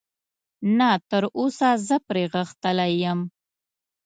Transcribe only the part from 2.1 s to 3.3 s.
غښتلی یم.